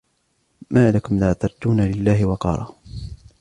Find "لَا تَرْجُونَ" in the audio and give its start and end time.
1.19-1.81